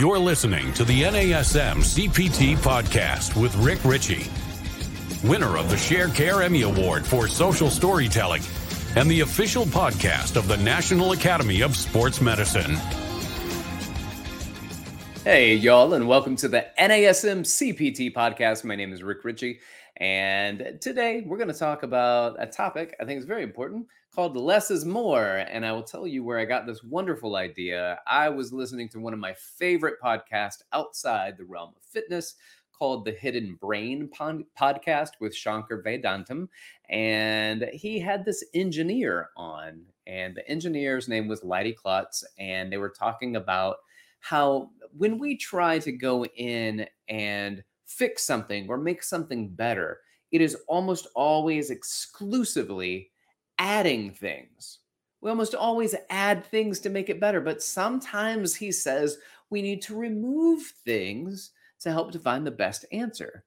You're 0.00 0.18
listening 0.18 0.72
to 0.72 0.84
the 0.84 1.02
NASM 1.02 1.76
CPT 1.76 2.56
podcast 2.56 3.38
with 3.38 3.54
Rick 3.56 3.84
Richey, 3.84 4.24
winner 5.28 5.58
of 5.58 5.68
the 5.68 5.76
Sharecare 5.76 6.42
Emmy 6.42 6.62
Award 6.62 7.04
for 7.04 7.28
Social 7.28 7.68
Storytelling 7.68 8.40
and 8.96 9.10
the 9.10 9.20
official 9.20 9.66
podcast 9.66 10.36
of 10.36 10.48
the 10.48 10.56
National 10.56 11.12
Academy 11.12 11.60
of 11.60 11.76
Sports 11.76 12.22
Medicine. 12.22 12.76
Hey, 15.22 15.56
y'all, 15.56 15.92
and 15.92 16.08
welcome 16.08 16.34
to 16.36 16.48
the 16.48 16.64
NASM 16.78 17.40
CPT 17.40 18.14
podcast. 18.14 18.64
My 18.64 18.76
name 18.76 18.94
is 18.94 19.02
Rick 19.02 19.22
Richey, 19.22 19.60
and 19.98 20.78
today 20.80 21.24
we're 21.26 21.36
going 21.36 21.52
to 21.52 21.58
talk 21.58 21.82
about 21.82 22.36
a 22.38 22.46
topic 22.46 22.96
I 22.98 23.04
think 23.04 23.18
is 23.18 23.26
very 23.26 23.42
important 23.42 23.86
called 24.20 24.36
Less 24.36 24.70
is 24.70 24.84
More. 24.84 25.46
And 25.50 25.64
I 25.64 25.72
will 25.72 25.82
tell 25.82 26.06
you 26.06 26.22
where 26.22 26.38
I 26.38 26.44
got 26.44 26.66
this 26.66 26.84
wonderful 26.84 27.36
idea. 27.36 27.98
I 28.06 28.28
was 28.28 28.52
listening 28.52 28.86
to 28.90 29.00
one 29.00 29.14
of 29.14 29.18
my 29.18 29.32
favorite 29.32 29.94
podcasts 29.98 30.60
outside 30.74 31.38
the 31.38 31.46
realm 31.46 31.72
of 31.74 31.82
fitness 31.82 32.34
called 32.78 33.06
the 33.06 33.12
Hidden 33.12 33.56
Brain 33.58 34.10
podcast 34.20 35.12
with 35.20 35.34
Shankar 35.34 35.82
Vedantam. 35.82 36.48
And 36.90 37.70
he 37.72 37.98
had 37.98 38.26
this 38.26 38.44
engineer 38.52 39.30
on, 39.38 39.86
and 40.06 40.34
the 40.34 40.46
engineer's 40.46 41.08
name 41.08 41.26
was 41.26 41.42
Leidy 41.42 41.72
Klotz. 41.72 42.22
And 42.38 42.70
they 42.70 42.76
were 42.76 42.90
talking 42.90 43.36
about 43.36 43.76
how 44.18 44.68
when 44.98 45.18
we 45.18 45.38
try 45.38 45.78
to 45.78 45.92
go 45.92 46.26
in 46.26 46.86
and 47.08 47.64
fix 47.86 48.22
something 48.24 48.68
or 48.68 48.76
make 48.76 49.02
something 49.02 49.48
better, 49.48 50.00
it 50.30 50.42
is 50.42 50.58
almost 50.68 51.06
always 51.14 51.70
exclusively 51.70 53.10
adding 53.60 54.10
things. 54.10 54.78
We 55.20 55.30
almost 55.30 55.54
always 55.54 55.94
add 56.08 56.44
things 56.46 56.80
to 56.80 56.90
make 56.90 57.10
it 57.10 57.20
better, 57.20 57.40
but 57.40 57.62
sometimes 57.62 58.56
he 58.56 58.72
says 58.72 59.18
we 59.50 59.60
need 59.60 59.82
to 59.82 59.94
remove 59.94 60.62
things 60.84 61.50
to 61.80 61.92
help 61.92 62.10
to 62.12 62.18
find 62.18 62.46
the 62.46 62.50
best 62.50 62.86
answer. 62.90 63.44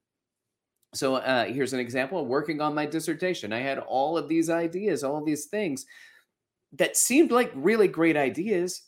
So 0.94 1.16
uh, 1.16 1.46
here's 1.46 1.72
an 1.72 1.80
example 1.80 2.24
working 2.24 2.60
on 2.60 2.74
my 2.74 2.86
dissertation. 2.86 3.52
I 3.52 3.58
had 3.58 3.78
all 3.80 4.16
of 4.16 4.28
these 4.28 4.48
ideas, 4.48 5.02
all 5.02 5.18
of 5.18 5.26
these 5.26 5.46
things 5.46 5.84
that 6.74 6.96
seemed 6.96 7.32
like 7.32 7.50
really 7.54 7.88
great 7.88 8.16
ideas, 8.16 8.82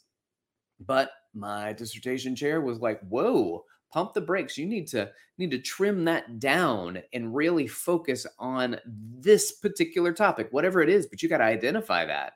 but 0.79 1.11
my 1.34 1.73
dissertation 1.73 2.36
chair 2.36 2.61
was 2.61 2.79
like, 2.79 3.01
whoa, 3.08 3.64
pump 3.92 4.15
the 4.15 4.20
brakes. 4.20 4.59
You 4.59 4.67
need 4.67 4.87
to 4.89 5.11
need 5.39 5.51
to 5.51 5.59
trim 5.59 6.05
that 6.05 6.39
down 6.39 7.03
and 7.12 7.34
really 7.34 7.67
focus 7.67 8.27
on 8.39 8.79
this 8.87 9.53
particular 9.53 10.12
topic 10.12 10.48
whatever 10.51 10.81
it 10.81 10.89
is 10.89 11.06
but 11.06 11.23
you 11.23 11.29
got 11.29 11.39
to 11.39 11.45
identify 11.45 12.05
that. 12.05 12.34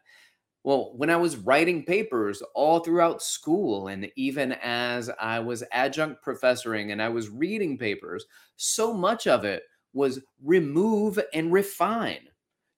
Well 0.63 0.93
when 0.97 1.11
i 1.11 1.17
was 1.17 1.37
writing 1.37 1.85
papers 1.85 2.43
all 2.55 2.81
throughout 2.81 3.23
school 3.23 3.89
and 3.89 4.11
even 4.17 4.53
as 4.63 5.11
i 5.21 5.39
was 5.39 5.65
adjunct 5.73 6.23
professoring 6.25 6.93
and 6.93 7.03
i 7.03 7.09
was 7.09 7.31
reading 7.31 7.79
papers 7.79 8.27
so 8.57 8.93
much 8.93 9.27
of 9.27 9.45
it 9.45 9.63
was 9.93 10.21
remove 10.43 11.19
and 11.33 11.53
refine 11.53 12.30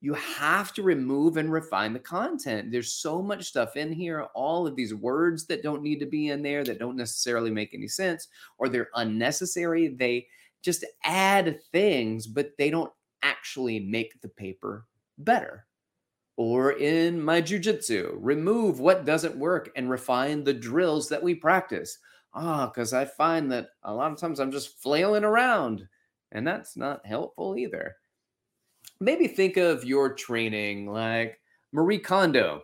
you 0.02 0.14
have 0.14 0.72
to 0.72 0.82
remove 0.82 1.36
and 1.36 1.50
refine 1.50 1.92
the 1.92 1.98
content. 2.00 2.72
There's 2.72 2.92
so 2.92 3.22
much 3.22 3.44
stuff 3.44 3.76
in 3.76 3.92
here, 3.92 4.22
all 4.34 4.66
of 4.66 4.74
these 4.74 4.92
words 4.92 5.46
that 5.46 5.62
don't 5.62 5.80
need 5.80 6.00
to 6.00 6.06
be 6.06 6.30
in 6.30 6.42
there 6.42 6.64
that 6.64 6.80
don't 6.80 6.96
necessarily 6.96 7.52
make 7.52 7.72
any 7.72 7.86
sense 7.86 8.26
or 8.58 8.68
they're 8.68 8.90
unnecessary. 8.96 9.86
They 9.86 10.26
just 10.60 10.84
add 11.04 11.60
things, 11.70 12.26
but 12.26 12.50
they 12.58 12.68
don't 12.68 12.92
actually 13.22 13.78
make 13.78 14.20
the 14.20 14.28
paper 14.28 14.86
better. 15.18 15.66
Or 16.36 16.72
in 16.72 17.22
my 17.22 17.40
jujitsu, 17.40 18.16
remove 18.16 18.80
what 18.80 19.04
doesn't 19.04 19.36
work 19.36 19.70
and 19.76 19.88
refine 19.88 20.42
the 20.42 20.52
drills 20.52 21.08
that 21.10 21.22
we 21.22 21.36
practice. 21.36 21.96
Ah, 22.34 22.66
because 22.66 22.92
I 22.92 23.04
find 23.04 23.52
that 23.52 23.68
a 23.84 23.94
lot 23.94 24.10
of 24.10 24.18
times 24.18 24.40
I'm 24.40 24.50
just 24.50 24.82
flailing 24.82 25.22
around, 25.22 25.86
and 26.32 26.44
that's 26.44 26.76
not 26.76 27.06
helpful 27.06 27.56
either 27.56 27.94
maybe 29.02 29.26
think 29.26 29.56
of 29.56 29.84
your 29.84 30.14
training 30.14 30.86
like 30.86 31.40
Marie 31.72 31.98
Kondo. 31.98 32.62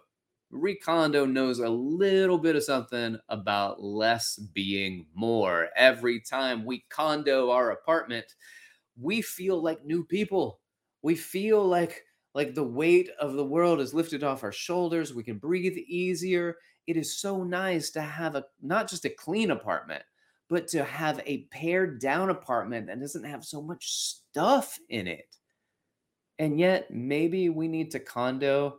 Marie 0.51 0.77
Kondo 0.77 1.27
knows 1.27 1.59
a 1.59 1.69
little 1.69 2.39
bit 2.39 2.57
of 2.57 2.65
something 2.65 3.19
about 3.29 3.83
less 3.83 4.37
being 4.37 5.07
more. 5.15 5.69
Every 5.77 6.21
time 6.21 6.65
we 6.65 6.87
kondo 6.89 7.51
our 7.51 7.73
apartment, 7.73 8.35
we 9.01 9.23
feel 9.23 9.63
like 9.63 9.85
new 9.85 10.05
people. 10.05 10.61
We 11.03 11.17
feel 11.17 11.67
like 11.67 12.05
like 12.35 12.55
the 12.55 12.65
weight 12.65 13.11
of 13.21 13.35
the 13.35 13.45
world 13.45 13.81
is 13.81 13.95
lifted 13.95 14.23
off 14.23 14.45
our 14.45 14.53
shoulders. 14.53 15.15
We 15.15 15.25
can 15.25 15.39
breathe 15.39 15.77
easier. 15.77 16.57
It 16.87 16.97
is 16.97 17.19
so 17.19 17.43
nice 17.45 17.91
to 17.91 18.01
have 18.01 18.37
a 18.37 18.45
not 18.63 18.89
just 18.89 19.05
a 19.05 19.11
clean 19.11 19.51
apartment, 19.51 20.03
but 20.49 20.69
to 20.69 20.85
have 20.85 21.21
a 21.27 21.45
pared 21.47 22.01
down 22.01 22.31
apartment 22.31 22.87
that 22.87 23.01
doesn't 23.01 23.25
have 23.25 23.45
so 23.45 23.61
much 23.61 23.93
stuff 23.93 24.79
in 24.89 25.07
it. 25.07 25.38
And 26.39 26.59
yet, 26.59 26.91
maybe 26.91 27.49
we 27.49 27.69
need 27.69 27.91
to 27.93 27.99
kondo 27.99 28.79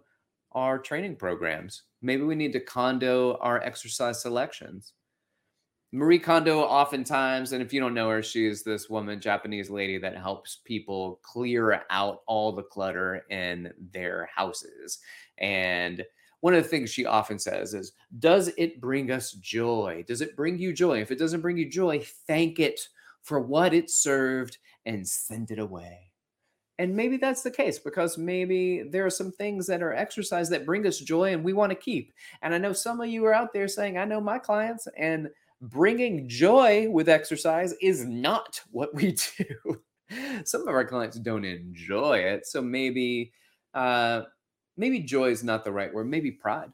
our 0.54 0.80
training 0.80 1.18
programs. 1.18 1.84
Maybe 2.02 2.24
we 2.24 2.36
need 2.36 2.54
to 2.54 2.60
kondo 2.60 3.38
our 3.38 3.62
exercise 3.62 4.22
selections. 4.22 4.94
Marie 5.92 6.20
Kondo, 6.20 6.60
oftentimes, 6.60 7.52
and 7.52 7.64
if 7.64 7.74
you 7.74 7.80
don't 7.80 7.96
know 7.96 8.10
her, 8.10 8.22
she 8.22 8.46
is 8.46 8.62
this 8.62 8.92
woman, 8.92 9.20
Japanese 9.20 9.72
lady 9.72 9.98
that 9.98 10.16
helps 10.16 10.58
people 10.64 11.20
clear 11.24 11.82
out 11.90 12.22
all 12.28 12.52
the 12.52 12.62
clutter 12.62 13.26
in 13.32 13.74
their 13.92 14.30
houses. 14.34 15.00
And 15.40 16.06
one 16.42 16.54
of 16.54 16.62
the 16.62 16.70
things 16.70 16.92
she 16.92 17.06
often 17.06 17.40
says 17.40 17.74
is, 17.74 17.94
Does 18.20 18.52
it 18.56 18.80
bring 18.80 19.10
us 19.10 19.32
joy? 19.32 20.06
Does 20.08 20.22
it 20.22 20.36
bring 20.36 20.60
you 20.60 20.74
joy? 20.74 21.02
If 21.02 21.10
it 21.10 21.18
doesn't 21.18 21.42
bring 21.42 21.58
you 21.58 21.68
joy, 21.68 22.06
thank 22.28 22.60
it 22.60 22.80
for 23.24 23.40
what 23.40 23.74
it 23.74 23.90
served 23.90 24.60
and 24.86 25.08
send 25.08 25.50
it 25.50 25.60
away. 25.60 26.09
And 26.80 26.96
maybe 26.96 27.18
that's 27.18 27.42
the 27.42 27.52
case 27.52 27.78
because 27.78 28.18
maybe 28.18 28.84
there 28.84 29.06
are 29.06 29.10
some 29.10 29.34
things 29.34 29.68
that 29.68 29.84
are 29.84 29.94
exercise 29.94 30.50
that 30.50 30.66
bring 30.66 30.88
us 30.88 30.98
joy 30.98 31.34
and 31.34 31.44
we 31.44 31.52
want 31.52 31.72
to 31.72 31.76
keep. 31.76 32.14
And 32.42 32.54
I 32.54 32.58
know 32.58 32.72
some 32.72 33.02
of 33.02 33.10
you 33.10 33.26
are 33.26 33.34
out 33.34 33.52
there 33.52 33.68
saying, 33.68 33.98
I 33.98 34.06
know 34.06 34.22
my 34.22 34.40
clients, 34.40 34.88
and 34.98 35.28
bringing 35.62 36.30
joy 36.30 36.90
with 36.90 37.10
exercise 37.10 37.74
is 37.82 38.06
not 38.06 38.62
what 38.72 38.96
we 38.96 39.18
do. 39.38 39.82
some 40.46 40.62
of 40.62 40.70
our 40.70 40.86
clients 40.86 41.20
don't 41.20 41.44
enjoy 41.44 42.20
it. 42.20 42.48
So 42.48 42.62
maybe, 42.62 43.34
uh, 43.74 44.22
maybe 44.78 45.02
joy 45.02 45.32
is 45.32 45.44
not 45.44 45.66
the 45.66 45.74
right 45.74 45.94
word. 45.94 46.08
Maybe 46.08 46.32
pride. 46.32 46.72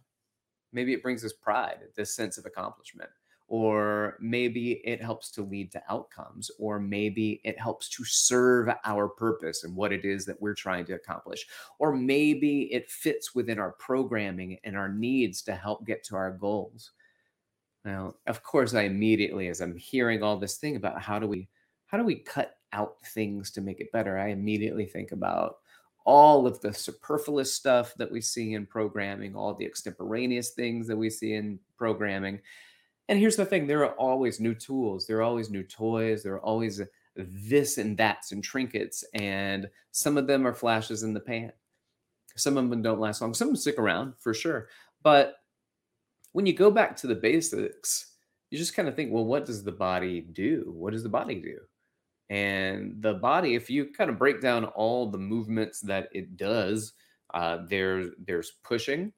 Maybe 0.71 0.93
it 0.93 1.01
brings 1.01 1.25
us 1.25 1.33
pride, 1.33 1.79
this 1.97 2.15
sense 2.15 2.37
of 2.37 2.45
accomplishment 2.45 3.09
or 3.47 4.17
maybe 4.19 4.81
it 4.83 5.01
helps 5.01 5.29
to 5.31 5.43
lead 5.43 5.71
to 5.71 5.83
outcomes, 5.89 6.49
or 6.57 6.79
maybe 6.79 7.41
it 7.43 7.59
helps 7.59 7.89
to 7.89 8.03
serve 8.03 8.69
our 8.85 9.07
purpose 9.07 9.63
and 9.63 9.75
what 9.75 9.93
it 9.93 10.03
is 10.03 10.25
that 10.25 10.41
we're 10.41 10.55
trying 10.55 10.85
to 10.85 10.93
accomplish, 10.93 11.47
or 11.77 11.95
maybe 11.95 12.63
it 12.73 12.89
fits 12.89 13.35
within 13.35 13.59
our 13.59 13.73
programming 13.73 14.57
and 14.63 14.75
our 14.75 14.89
needs 14.89 15.41
to 15.43 15.53
help 15.53 15.85
get 15.85 16.03
to 16.03 16.15
our 16.15 16.31
goals. 16.31 16.91
Now, 17.83 18.15
of 18.25 18.41
course, 18.41 18.73
I 18.73 18.81
immediately, 18.83 19.47
as 19.47 19.61
I'm 19.61 19.75
hearing 19.75 20.23
all 20.23 20.37
this 20.37 20.57
thing 20.57 20.75
about 20.75 21.01
how 21.01 21.19
do 21.19 21.27
we 21.27 21.47
how 21.85 21.99
do 21.99 22.03
we 22.03 22.15
cut 22.15 22.57
out 22.73 22.95
things 23.13 23.51
to 23.51 23.61
make 23.61 23.79
it 23.79 23.91
better, 23.91 24.17
I 24.17 24.29
immediately 24.29 24.87
think 24.87 25.11
about 25.11 25.57
all 26.03 26.47
of 26.47 26.59
the 26.61 26.73
superfluous 26.73 27.53
stuff 27.53 27.93
that 27.97 28.11
we 28.11 28.21
see 28.21 28.53
in 28.53 28.65
programming, 28.65 29.35
all 29.35 29.53
the 29.53 29.65
extemporaneous 29.65 30.51
things 30.51 30.87
that 30.87 30.97
we 30.97 31.09
see 31.09 31.33
in 31.33 31.59
programming, 31.77 32.39
and 33.07 33.19
here's 33.19 33.35
the 33.35 33.45
thing 33.45 33.67
there 33.67 33.85
are 33.85 33.93
always 33.93 34.39
new 34.39 34.53
tools, 34.53 35.05
there 35.05 35.17
are 35.17 35.23
always 35.23 35.49
new 35.49 35.63
toys, 35.63 36.23
there 36.23 36.33
are 36.33 36.45
always 36.45 36.81
this 37.15 37.77
and 37.77 37.97
that's 37.97 38.31
and 38.31 38.43
trinkets. 38.43 39.03
And 39.13 39.67
some 39.91 40.17
of 40.17 40.27
them 40.27 40.45
are 40.45 40.53
flashes 40.53 41.03
in 41.03 41.13
the 41.13 41.19
pan. 41.19 41.51
Some 42.35 42.57
of 42.57 42.69
them 42.69 42.81
don't 42.81 42.99
last 42.99 43.21
long. 43.21 43.33
Some 43.33 43.49
of 43.49 43.53
them 43.53 43.61
stick 43.61 43.79
around 43.79 44.13
for 44.19 44.33
sure. 44.33 44.67
But 45.01 45.35
when 46.33 46.45
you 46.45 46.53
go 46.53 46.69
back 46.69 46.95
to 46.97 47.07
the 47.07 47.15
basics, 47.15 48.13
you 48.51 48.57
just 48.57 48.75
kind 48.75 48.87
of 48.87 48.95
think, 48.95 49.11
well, 49.11 49.25
what 49.25 49.45
does 49.45 49.63
the 49.63 49.71
body 49.71 50.21
do? 50.21 50.73
What 50.75 50.91
does 50.91 51.03
the 51.03 51.09
body 51.09 51.35
do? 51.35 51.59
And 52.29 53.01
the 53.01 53.13
body, 53.13 53.55
if 53.55 53.69
you 53.69 53.91
kind 53.93 54.09
of 54.09 54.17
break 54.17 54.41
down 54.41 54.65
all 54.65 55.09
the 55.09 55.17
movements 55.17 55.79
that 55.81 56.09
it 56.11 56.35
does, 56.35 56.93
uh, 57.33 57.59
there's 57.69 58.07
there's 58.17 58.53
pushing, 58.63 59.13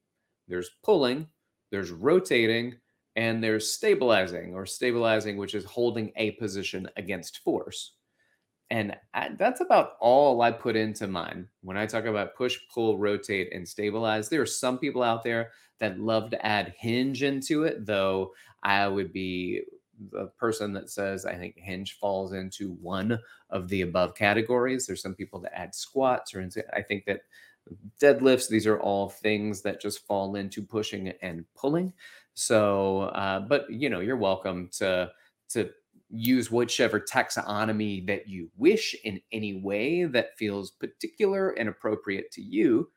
there's 0.48 0.72
pulling, 0.84 1.28
there's 1.72 1.92
rotating, 1.92 2.76
and 3.18 3.44
there's 3.44 3.72
stabilizing 3.72 4.54
or 4.54 4.66
stabilizing, 4.68 5.38
which 5.38 5.56
is 5.56 5.66
holding 5.66 6.12
a 6.16 6.32
position 6.32 6.88
against 6.96 7.40
force. 7.40 7.94
And 8.70 8.96
I, 9.14 9.30
that's 9.40 9.60
about 9.60 9.94
all 10.00 10.42
I 10.42 10.52
put 10.52 10.76
into 10.76 11.08
mine. 11.08 11.48
When 11.62 11.78
I 11.78 11.88
talk 11.88 12.06
about 12.06 12.36
push, 12.36 12.60
pull, 12.72 13.00
rotate, 13.00 13.54
and 13.54 13.68
stabilize, 13.68 14.30
there 14.30 14.42
are 14.42 14.46
some 14.46 14.78
people 14.78 15.02
out 15.02 15.24
there 15.24 15.50
that 15.80 16.00
love 16.00 16.30
to 16.30 16.46
add 16.46 16.76
hinge 16.78 17.24
into 17.24 17.64
it, 17.64 17.88
though 17.88 18.34
I 18.62 18.88
would 18.88 19.12
be 19.12 19.64
the 20.12 20.28
person 20.38 20.74
that 20.74 20.92
says 20.92 21.26
I 21.26 21.34
think 21.34 21.56
hinge 21.58 21.98
falls 22.00 22.34
into 22.34 22.74
one 22.82 23.18
of 23.50 23.68
the 23.68 23.82
above 23.82 24.14
categories. 24.14 24.86
There's 24.86 25.02
some 25.02 25.16
people 25.16 25.40
that 25.40 25.58
add 25.58 25.74
squats, 25.74 26.36
or 26.36 26.48
I 26.74 26.84
think 26.84 27.06
that 27.06 27.22
deadlifts, 28.00 28.48
these 28.48 28.68
are 28.68 28.80
all 28.80 29.10
things 29.10 29.62
that 29.62 29.82
just 29.82 30.06
fall 30.06 30.36
into 30.36 30.62
pushing 30.62 31.14
and 31.24 31.46
pulling. 31.56 31.94
So, 32.38 33.02
uh, 33.16 33.40
but 33.40 33.66
you 33.68 33.90
know, 33.90 34.00
you're 34.00 34.16
welcome 34.16 34.70
to 34.74 35.12
to 35.50 35.72
use 36.12 36.52
whichever 36.52 37.00
taxonomy 37.00 38.06
that 38.06 38.28
you 38.28 38.52
wish 38.56 38.96
in 39.04 39.20
any 39.32 39.56
way 39.56 40.04
that 40.04 40.38
feels 40.38 40.70
particular 40.70 41.50
and 41.50 41.68
appropriate 41.68 42.30
to 42.34 42.42
you. 42.44 42.92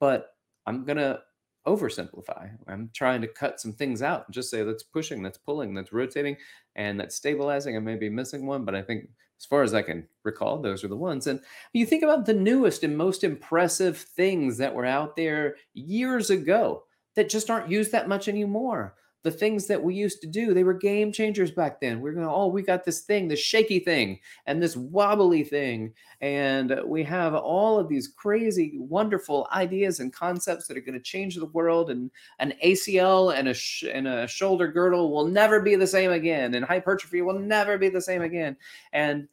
But 0.00 0.30
I'm 0.66 0.84
gonna 0.86 1.20
oversimplify. 1.66 2.56
I'm 2.68 2.90
trying 2.94 3.20
to 3.20 3.28
cut 3.28 3.60
some 3.60 3.74
things 3.74 4.00
out 4.00 4.24
and 4.26 4.34
just 4.34 4.50
say 4.50 4.62
that's 4.64 4.82
pushing, 4.82 5.22
that's 5.22 5.38
pulling, 5.38 5.74
that's 5.74 5.92
rotating, 5.92 6.38
and 6.74 6.98
that's 6.98 7.16
stabilizing. 7.16 7.76
I 7.76 7.80
may 7.80 7.96
be 7.96 8.08
missing 8.08 8.46
one, 8.46 8.64
but 8.64 8.74
I 8.74 8.80
think 8.82 9.10
as 9.38 9.44
far 9.44 9.62
as 9.62 9.74
I 9.74 9.82
can 9.82 10.08
recall, 10.24 10.62
those 10.62 10.84
are 10.84 10.88
the 10.88 10.96
ones. 10.96 11.26
And 11.26 11.40
you 11.74 11.84
think 11.84 12.02
about 12.02 12.24
the 12.24 12.34
newest 12.34 12.82
and 12.82 12.96
most 12.96 13.24
impressive 13.24 13.98
things 13.98 14.56
that 14.56 14.74
were 14.74 14.86
out 14.86 15.16
there 15.16 15.56
years 15.74 16.30
ago 16.30 16.84
that 17.16 17.28
just 17.28 17.50
aren't 17.50 17.70
used 17.70 17.92
that 17.92 18.08
much 18.08 18.28
anymore. 18.28 18.94
The 19.22 19.30
things 19.30 19.66
that 19.66 19.82
we 19.82 19.94
used 19.94 20.22
to 20.22 20.26
do 20.26 20.54
they 20.54 20.64
were 20.64 20.72
game 20.72 21.12
changers 21.12 21.50
back 21.50 21.78
then. 21.78 22.00
We're 22.00 22.12
going 22.14 22.26
oh 22.26 22.46
we 22.46 22.62
got 22.62 22.84
this 22.84 23.00
thing 23.00 23.28
this 23.28 23.38
shaky 23.38 23.78
thing 23.78 24.18
and 24.46 24.62
this 24.62 24.76
wobbly 24.76 25.44
thing 25.44 25.92
and 26.22 26.80
we 26.86 27.02
have 27.04 27.34
all 27.34 27.78
of 27.78 27.88
these 27.88 28.08
crazy 28.08 28.78
wonderful 28.78 29.46
ideas 29.52 30.00
and 30.00 30.12
concepts 30.12 30.66
that 30.66 30.76
are 30.78 30.82
going 30.82 30.94
to 30.94 31.00
change 31.00 31.36
the 31.36 31.46
world 31.46 31.90
and 31.90 32.10
an 32.38 32.54
acl 32.64 33.34
and 33.34 33.48
a 33.48 33.54
sh- 33.54 33.84
and 33.92 34.06
a 34.06 34.26
shoulder 34.26 34.68
girdle 34.68 35.10
will 35.10 35.26
never 35.26 35.60
be 35.60 35.76
the 35.76 35.86
same 35.86 36.12
again 36.12 36.54
and 36.54 36.64
hypertrophy 36.64 37.22
will 37.22 37.38
never 37.38 37.78
be 37.78 37.88
the 37.88 38.00
same 38.00 38.22
again 38.22 38.56
and 38.92 39.28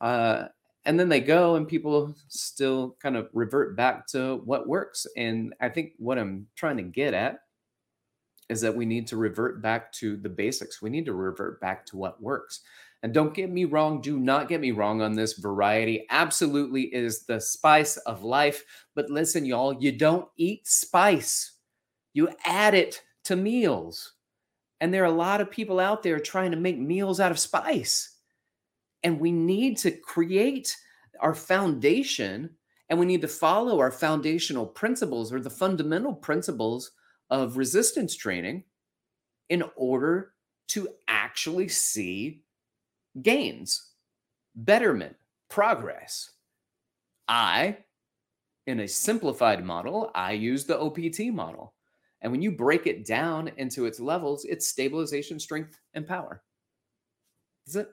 uh 0.00 0.46
and 0.86 0.98
then 0.98 1.08
they 1.08 1.20
go 1.20 1.56
and 1.56 1.68
people 1.68 2.14
still 2.28 2.96
kind 3.02 3.16
of 3.16 3.28
revert 3.34 3.76
back 3.76 4.06
to 4.06 4.40
what 4.44 4.66
works 4.66 5.06
and 5.16 5.54
i 5.60 5.68
think 5.68 5.92
what 5.98 6.18
i'm 6.18 6.46
trying 6.56 6.76
to 6.76 6.82
get 6.82 7.12
at 7.12 7.40
is 8.48 8.60
that 8.60 8.74
we 8.74 8.86
need 8.86 9.06
to 9.08 9.16
revert 9.16 9.60
back 9.60 9.92
to 9.92 10.16
the 10.16 10.28
basics. 10.28 10.80
We 10.80 10.90
need 10.90 11.06
to 11.06 11.14
revert 11.14 11.60
back 11.60 11.84
to 11.86 11.96
what 11.96 12.22
works. 12.22 12.60
And 13.02 13.12
don't 13.12 13.34
get 13.34 13.50
me 13.50 13.64
wrong, 13.64 14.00
do 14.00 14.18
not 14.18 14.48
get 14.48 14.60
me 14.60 14.70
wrong 14.70 15.02
on 15.02 15.14
this. 15.14 15.34
Variety 15.34 16.06
absolutely 16.10 16.82
is 16.94 17.24
the 17.24 17.40
spice 17.40 17.96
of 17.98 18.22
life. 18.22 18.64
But 18.94 19.10
listen, 19.10 19.44
y'all, 19.44 19.74
you 19.74 19.92
don't 19.92 20.28
eat 20.36 20.66
spice, 20.66 21.52
you 22.14 22.30
add 22.44 22.74
it 22.74 23.02
to 23.24 23.36
meals. 23.36 24.14
And 24.80 24.92
there 24.92 25.02
are 25.02 25.06
a 25.06 25.10
lot 25.10 25.40
of 25.40 25.50
people 25.50 25.80
out 25.80 26.02
there 26.02 26.20
trying 26.20 26.50
to 26.50 26.56
make 26.56 26.78
meals 26.78 27.18
out 27.20 27.30
of 27.30 27.38
spice. 27.38 28.15
And 29.02 29.20
we 29.20 29.32
need 29.32 29.76
to 29.78 29.90
create 29.90 30.76
our 31.20 31.34
foundation 31.34 32.50
and 32.88 32.98
we 32.98 33.06
need 33.06 33.20
to 33.22 33.28
follow 33.28 33.80
our 33.80 33.90
foundational 33.90 34.66
principles 34.66 35.32
or 35.32 35.40
the 35.40 35.50
fundamental 35.50 36.14
principles 36.14 36.92
of 37.30 37.56
resistance 37.56 38.14
training 38.14 38.64
in 39.48 39.64
order 39.74 40.32
to 40.68 40.88
actually 41.08 41.68
see 41.68 42.42
gains, 43.22 43.92
betterment, 44.54 45.16
progress. 45.48 46.30
I, 47.28 47.78
in 48.66 48.80
a 48.80 48.88
simplified 48.88 49.64
model, 49.64 50.10
I 50.14 50.32
use 50.32 50.64
the 50.64 50.78
OPT 50.78 51.32
model. 51.32 51.74
And 52.22 52.32
when 52.32 52.42
you 52.42 52.52
break 52.52 52.86
it 52.86 53.06
down 53.06 53.50
into 53.56 53.86
its 53.86 54.00
levels, 54.00 54.44
it's 54.44 54.66
stabilization, 54.66 55.38
strength, 55.38 55.78
and 55.94 56.06
power. 56.06 56.42
That's 57.66 57.76
it. 57.76 57.90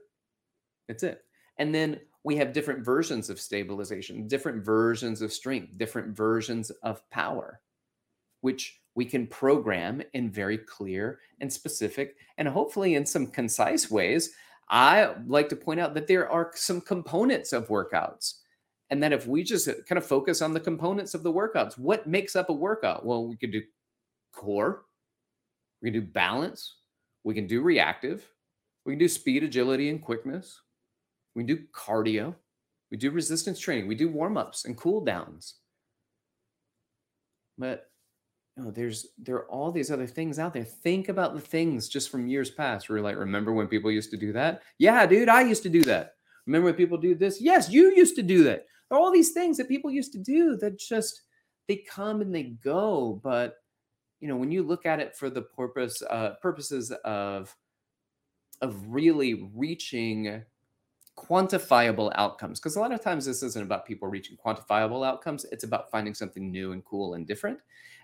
That's 0.87 1.03
it. 1.03 1.23
And 1.57 1.73
then 1.73 1.99
we 2.23 2.35
have 2.37 2.53
different 2.53 2.83
versions 2.83 3.29
of 3.29 3.39
stabilization, 3.39 4.27
different 4.27 4.63
versions 4.63 5.21
of 5.21 5.33
strength, 5.33 5.77
different 5.77 6.15
versions 6.15 6.71
of 6.81 7.07
power, 7.09 7.61
which 8.41 8.81
we 8.95 9.05
can 9.05 9.27
program 9.27 10.01
in 10.13 10.31
very 10.31 10.57
clear 10.57 11.19
and 11.41 11.51
specific 11.51 12.15
and 12.37 12.47
hopefully 12.47 12.95
in 12.95 13.05
some 13.05 13.27
concise 13.27 13.89
ways. 13.89 14.31
I 14.69 15.15
like 15.27 15.49
to 15.49 15.55
point 15.55 15.79
out 15.79 15.93
that 15.95 16.07
there 16.07 16.29
are 16.29 16.51
some 16.55 16.81
components 16.81 17.53
of 17.53 17.67
workouts. 17.67 18.35
And 18.89 19.01
that 19.01 19.13
if 19.13 19.25
we 19.25 19.41
just 19.41 19.67
kind 19.87 19.97
of 19.97 20.05
focus 20.05 20.41
on 20.41 20.53
the 20.53 20.59
components 20.59 21.15
of 21.15 21.23
the 21.23 21.33
workouts, 21.33 21.79
what 21.79 22.05
makes 22.05 22.35
up 22.35 22.49
a 22.49 22.53
workout? 22.53 23.03
Well, 23.03 23.27
we 23.27 23.35
could 23.35 23.51
do 23.51 23.61
core, 24.33 24.83
we 25.81 25.89
can 25.89 25.99
do 25.99 26.05
balance, 26.05 26.75
we 27.23 27.33
can 27.33 27.47
do 27.47 27.61
reactive, 27.61 28.29
we 28.85 28.93
can 28.93 28.99
do 28.99 29.07
speed, 29.07 29.43
agility, 29.43 29.89
and 29.89 29.99
quickness, 30.01 30.61
we 31.35 31.43
do 31.43 31.59
cardio, 31.73 32.35
we 32.91 32.97
do 32.97 33.11
resistance 33.11 33.59
training, 33.59 33.87
we 33.87 33.95
do 33.95 34.09
warm 34.09 34.37
ups 34.37 34.65
and 34.65 34.77
cool 34.77 35.03
downs. 35.03 35.55
But 37.57 37.89
no, 38.55 38.69
there's 38.69 39.07
there 39.17 39.35
are 39.35 39.49
all 39.49 39.71
these 39.71 39.89
other 39.89 40.05
things 40.05 40.37
out 40.37 40.53
there. 40.53 40.63
Think 40.63 41.09
about 41.09 41.33
the 41.33 41.41
things 41.41 41.89
just 41.89 42.09
from 42.09 42.27
years 42.27 42.51
past. 42.51 42.87
You're 42.87 43.01
like, 43.01 43.17
remember 43.17 43.51
when 43.51 43.67
people 43.67 43.91
used 43.91 44.11
to 44.11 44.17
do 44.17 44.31
that? 44.33 44.61
Yeah, 44.77 45.05
dude, 45.05 45.29
I 45.29 45.41
used 45.41 45.63
to 45.63 45.69
do 45.69 45.83
that. 45.83 46.13
Remember 46.45 46.65
when 46.65 46.75
people 46.75 46.97
do 46.97 47.15
this? 47.15 47.41
Yes, 47.41 47.69
you 47.69 47.95
used 47.95 48.15
to 48.15 48.21
do 48.21 48.43
that. 48.43 48.65
There 48.89 48.97
are 48.97 49.01
all 49.01 49.11
these 49.11 49.31
things 49.31 49.57
that 49.57 49.67
people 49.67 49.89
used 49.89 50.11
to 50.13 50.19
do 50.19 50.55
that 50.57 50.77
just 50.77 51.23
they 51.67 51.77
come 51.77 52.21
and 52.21 52.33
they 52.33 52.43
go. 52.63 53.19
But 53.23 53.55
you 54.19 54.27
know, 54.27 54.35
when 54.37 54.51
you 54.51 54.61
look 54.61 54.85
at 54.85 54.99
it 54.99 55.15
for 55.15 55.29
the 55.29 55.41
purpose 55.41 56.01
uh, 56.07 56.35
purposes 56.41 56.91
of 57.03 57.55
of 58.61 58.75
really 58.87 59.49
reaching 59.55 60.43
quantifiable 61.17 62.11
outcomes 62.15 62.59
because 62.59 62.75
a 62.75 62.79
lot 62.79 62.91
of 62.91 63.01
times 63.01 63.25
this 63.25 63.43
isn't 63.43 63.63
about 63.63 63.85
people 63.85 64.07
reaching 64.07 64.37
quantifiable 64.43 65.05
outcomes 65.05 65.45
it's 65.51 65.63
about 65.63 65.91
finding 65.91 66.13
something 66.13 66.51
new 66.51 66.71
and 66.71 66.83
cool 66.85 67.13
and 67.13 67.27
different. 67.27 67.59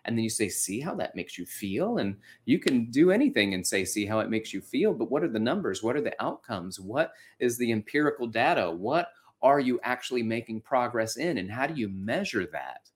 And 0.05 0.17
then 0.17 0.23
you 0.23 0.29
say 0.29 0.47
see 0.47 0.79
how 0.79 0.95
that 0.95 1.15
makes 1.15 1.37
you 1.37 1.45
feel? 1.45 1.97
And 1.97 2.15
you 2.45 2.57
can 2.57 2.89
do 2.89 3.11
anything 3.11 3.53
and 3.53 3.67
say 3.67 3.83
see 3.83 4.05
how 4.05 4.19
it 4.19 4.29
makes 4.29 4.53
you 4.53 4.61
feel 4.61 4.93
but 4.93 5.11
what 5.11 5.23
are 5.23 5.29
the 5.29 5.39
numbers? 5.39 5.83
What 5.83 5.95
are 5.95 6.01
the 6.01 6.21
outcomes? 6.23 6.79
What 6.79 7.13
is 7.39 7.57
the 7.57 7.71
empirical 7.71 8.27
data? 8.27 8.71
What 8.71 9.09
are 9.41 9.59
you 9.59 9.79
actually 9.83 10.23
making 10.23 10.61
progress 10.61 11.17
in? 11.17 11.37
And 11.37 11.51
how 11.51 11.67
do 11.67 11.73
you 11.79 11.89
measure 11.89 12.45
that? 12.51 12.89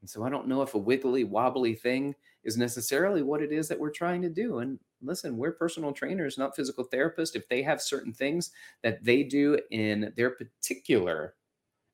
And 0.00 0.08
so 0.08 0.22
i 0.22 0.30
don't 0.30 0.46
know 0.46 0.62
if 0.62 0.74
a 0.74 0.78
wiggly 0.78 1.24
wobbly 1.24 1.74
thing 1.74 2.14
is 2.44 2.56
necessarily 2.56 3.22
what 3.22 3.42
it 3.42 3.50
is 3.50 3.66
that 3.68 3.78
we're 3.80 3.90
trying 3.90 4.22
to 4.22 4.30
do 4.30 4.60
and 4.60 4.78
listen, 5.02 5.36
we're 5.36 5.52
personal 5.52 5.92
trainers, 5.92 6.38
not 6.38 6.56
physical 6.56 6.86
therapists. 6.86 7.36
If 7.36 7.48
they 7.48 7.62
have 7.62 7.80
certain 7.80 8.12
things 8.12 8.50
that 8.82 9.04
they 9.04 9.22
do 9.22 9.58
in 9.70 10.12
their 10.16 10.30
particular 10.30 11.34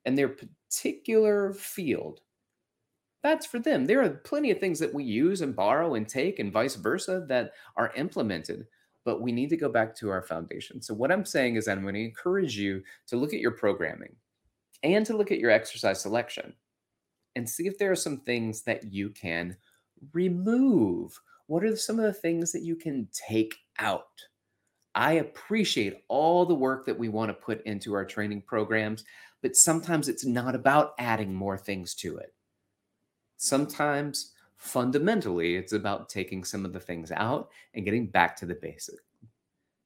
and 0.05 0.17
their 0.17 0.29
particular 0.29 1.53
field, 1.53 2.21
that's 3.21 3.45
for 3.45 3.59
them. 3.59 3.85
There 3.85 4.03
are 4.03 4.09
plenty 4.09 4.51
of 4.51 4.59
things 4.59 4.79
that 4.79 4.93
we 4.93 5.03
use 5.03 5.41
and 5.41 5.55
borrow 5.55 5.95
and 5.95 6.07
take 6.07 6.39
and 6.39 6.51
vice 6.51 6.75
versa 6.75 7.25
that 7.29 7.53
are 7.77 7.93
implemented, 7.95 8.67
but 9.05 9.21
we 9.21 9.31
need 9.31 9.49
to 9.49 9.57
go 9.57 9.69
back 9.69 9.95
to 9.97 10.09
our 10.09 10.21
foundation. 10.21 10.81
So 10.81 10.93
what 10.93 11.11
I'm 11.11 11.25
saying 11.25 11.55
is 11.55 11.67
I'm 11.67 11.83
going 11.83 11.95
to 11.95 12.03
encourage 12.03 12.57
you 12.57 12.83
to 13.07 13.15
look 13.15 13.33
at 13.33 13.39
your 13.39 13.51
programming 13.51 14.13
and 14.83 15.05
to 15.05 15.15
look 15.15 15.31
at 15.31 15.39
your 15.39 15.51
exercise 15.51 16.01
selection 16.01 16.53
and 17.35 17.49
see 17.49 17.65
if 17.65 17.77
there 17.77 17.91
are 17.91 17.95
some 17.95 18.17
things 18.17 18.63
that 18.63 18.91
you 18.91 19.09
can 19.09 19.55
remove 20.11 21.17
what 21.47 21.63
are 21.63 21.75
some 21.75 21.99
of 21.99 22.05
the 22.05 22.13
things 22.13 22.51
that 22.51 22.63
you 22.63 22.75
can 22.75 23.07
take 23.11 23.55
out? 23.79 24.07
I 24.95 25.13
appreciate 25.13 26.03
all 26.07 26.45
the 26.45 26.53
work 26.53 26.85
that 26.85 26.97
we 26.97 27.09
want 27.09 27.29
to 27.29 27.33
put 27.33 27.65
into 27.65 27.93
our 27.93 28.05
training 28.05 28.43
programs, 28.43 29.03
but 29.41 29.55
sometimes 29.55 30.07
it's 30.07 30.25
not 30.25 30.55
about 30.55 30.93
adding 30.99 31.33
more 31.33 31.57
things 31.57 31.95
to 31.95 32.17
it. 32.17 32.33
Sometimes, 33.37 34.33
fundamentally, 34.57 35.55
it's 35.55 35.73
about 35.73 36.09
taking 36.09 36.43
some 36.43 36.63
of 36.63 36.73
the 36.73 36.79
things 36.79 37.11
out 37.11 37.49
and 37.73 37.85
getting 37.85 38.07
back 38.07 38.35
to 38.37 38.45
the 38.45 38.55
basic. 38.55 38.99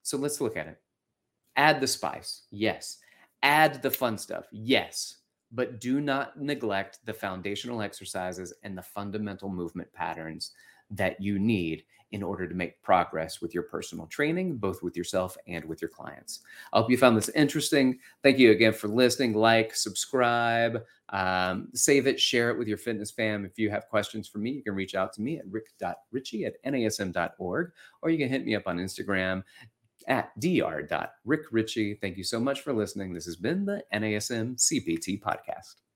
So 0.04 0.18
let's 0.18 0.42
look 0.42 0.58
at 0.58 0.68
it. 0.68 0.80
Add 1.56 1.82
the 1.82 1.88
spice, 1.88 2.44
yes. 2.52 3.00
Add 3.42 3.82
the 3.82 3.90
fun 3.90 4.18
stuff, 4.18 4.46
yes. 4.52 5.18
But 5.52 5.80
do 5.80 6.02
not 6.02 6.40
neglect 6.40 7.00
the 7.06 7.14
foundational 7.14 7.82
exercises 7.82 8.54
and 8.64 8.78
the 8.78 8.84
fundamental 8.84 9.50
movement 9.50 9.92
patterns 9.94 10.52
that 10.92 11.22
you 11.22 11.40
need 11.40 11.84
in 12.12 12.24
order 12.24 12.48
to 12.48 12.56
make 12.56 12.82
progress 12.82 13.42
with 13.42 13.54
your 13.54 13.64
personal 13.64 14.08
training, 14.08 14.56
both 14.58 14.82
with 14.82 14.96
yourself 14.96 15.38
and 15.48 15.66
with 15.66 15.82
your 15.82 15.90
clients. 15.90 16.40
I 16.72 16.80
hope 16.80 16.90
you 16.90 16.98
found 16.98 17.18
this 17.18 17.30
interesting. 17.30 18.00
Thank 18.24 18.40
you 18.40 18.52
again 18.52 18.74
for 18.74 18.88
listening. 18.88 19.34
Like, 19.34 19.76
subscribe, 19.76 20.84
um, 21.10 21.68
save 21.74 22.08
it, 22.08 22.20
share 22.20 22.50
it 22.50 22.58
with 22.58 22.68
your 22.68 22.78
fitness 22.78 23.12
fam. 23.12 23.44
If 23.46 23.60
you 23.60 23.70
have 23.70 23.90
questions 23.90 24.28
for 24.28 24.38
me, 24.38 24.52
you 24.52 24.64
can 24.64 24.76
reach 24.76 24.96
out 24.96 25.12
to 25.14 25.22
me 25.22 25.38
at 25.38 25.46
rick.richey 25.50 26.46
at 26.46 26.64
nasm.org, 26.64 27.72
or 28.02 28.10
you 28.10 28.18
can 28.18 28.30
hit 28.30 28.46
me 28.46 28.56
up 28.56 28.64
on 28.68 28.78
Instagram 28.78 29.44
at 30.08 30.32
dr.rickrichey. 30.40 32.00
Thank 32.00 32.18
you 32.18 32.24
so 32.24 32.40
much 32.40 32.62
for 32.62 32.72
listening. 32.72 33.14
This 33.14 33.26
has 33.26 33.36
been 33.36 33.66
the 33.66 33.84
NASM 33.94 34.56
CPT 34.56 35.22
podcast. 35.22 35.87